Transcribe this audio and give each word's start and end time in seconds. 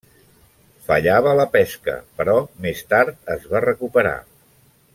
Fallava 0.87 1.33
la 1.39 1.45
pesca, 1.57 1.95
però 2.21 2.35
més 2.67 2.81
tard 2.95 3.31
es 3.35 3.47
va 3.53 3.63
recuperar. 3.67 4.17